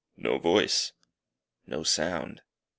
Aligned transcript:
No 0.17 0.39
voice. 0.39 0.93
No 1.67 1.83
sound. 1.83 2.41